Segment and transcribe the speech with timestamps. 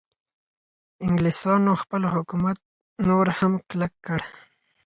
[1.05, 2.57] انګلیسانو خپل حکومت
[3.07, 4.19] نور هم کلک کړ.